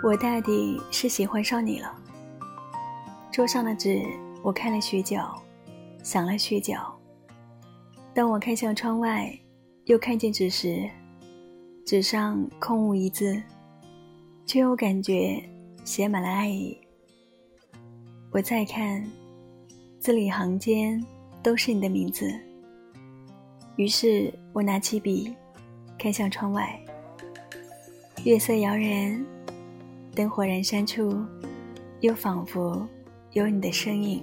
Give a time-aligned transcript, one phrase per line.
[0.00, 1.92] 我大抵是喜欢上你了。
[3.32, 4.00] 桌上的纸，
[4.44, 5.18] 我看了许久，
[6.04, 6.74] 想了许久。
[8.14, 9.36] 当我看向窗外，
[9.86, 10.88] 又看见纸时，
[11.84, 13.42] 纸上空无一字，
[14.46, 15.42] 却又感觉
[15.84, 16.78] 写满了爱意。
[18.30, 19.04] 我再看，
[19.98, 21.04] 字里行间
[21.42, 22.32] 都是你的名字。
[23.74, 25.34] 于是我拿起笔，
[25.98, 26.80] 看向窗外，
[28.24, 29.26] 月色摇人。
[30.18, 31.24] 灯火阑珊处，
[32.00, 32.84] 又仿佛
[33.34, 34.20] 有你的身影。